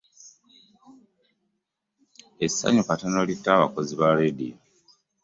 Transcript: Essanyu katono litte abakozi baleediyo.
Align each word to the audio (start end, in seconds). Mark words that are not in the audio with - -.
Essanyu 2.45 2.81
katono 2.87 3.21
litte 3.27 3.49
abakozi 3.53 3.93
baleediyo. 3.99 4.55